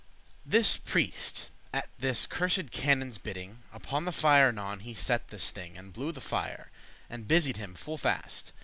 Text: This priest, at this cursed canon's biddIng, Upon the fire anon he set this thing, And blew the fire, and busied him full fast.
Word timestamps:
This 0.43 0.77
priest, 0.77 1.51
at 1.71 1.87
this 1.99 2.25
cursed 2.25 2.71
canon's 2.71 3.19
biddIng, 3.19 3.57
Upon 3.71 4.05
the 4.05 4.11
fire 4.11 4.47
anon 4.47 4.79
he 4.79 4.95
set 4.95 5.27
this 5.27 5.51
thing, 5.51 5.77
And 5.77 5.93
blew 5.93 6.11
the 6.11 6.19
fire, 6.19 6.71
and 7.07 7.27
busied 7.27 7.57
him 7.57 7.75
full 7.75 7.97
fast. 7.99 8.51